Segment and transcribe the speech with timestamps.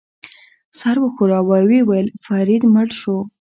[0.79, 3.17] سر وښوراوه، ویې ویل: فرید مړ شو.